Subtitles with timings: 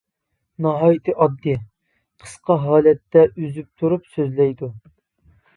[0.65, 1.57] ناھايىتى ئاددىي،
[2.23, 4.73] قىسقا ھالەتتە، ئۈزۈپ تۇرۇپ سۆزلەيدۇ.